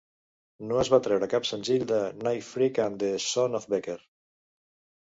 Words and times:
No 0.69 0.79
es 0.83 0.89
va 0.93 0.99
treure 1.07 1.27
cap 1.33 1.45
senzill 1.49 1.85
de 1.93 2.01
"Nightfreak 2.29 2.81
and 2.89 3.05
the 3.07 3.13
Sons 3.31 3.61
of 3.63 3.71
Becker". 3.77 4.03